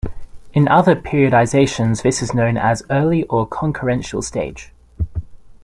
[0.55, 4.71] In other periodizations this is known as early or concurrential stage.